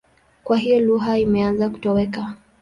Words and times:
Kwa 0.43 0.57
hiyo 0.57 0.79
lugha 0.79 1.17
imeanza 1.19 1.69
kutoweka. 1.69 2.35